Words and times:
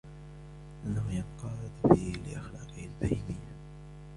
لِأَنَّهُ 0.83 1.11
يَنْقَادُ 1.11 1.71
فِيهِ 1.95 2.13
لِأَخْلَاقِهِ 2.13 2.85
الْبَهِيمِيَّةِ 2.85 3.57